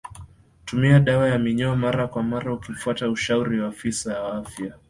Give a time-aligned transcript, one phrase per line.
[0.65, 4.73] Tumia dawa ya minyoo mara kwa mara ukifuata ushauri wa afisa wa afya